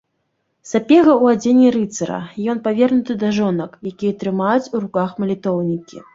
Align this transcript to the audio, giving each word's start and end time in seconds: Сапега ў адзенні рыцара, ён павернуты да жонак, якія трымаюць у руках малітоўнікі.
Сапега 0.69 1.11
ў 1.23 1.37
адзенні 1.37 1.67
рыцара, 1.75 2.17
ён 2.55 2.63
павернуты 2.67 3.17
да 3.25 3.29
жонак, 3.37 3.77
якія 3.93 4.17
трымаюць 4.25 4.71
у 4.75 4.85
руках 4.89 5.09
малітоўнікі. 5.27 6.05